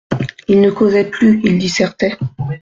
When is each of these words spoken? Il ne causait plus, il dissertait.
Il 0.47 0.61
ne 0.61 0.71
causait 0.71 1.07
plus, 1.11 1.39
il 1.43 1.59
dissertait. 1.59 2.17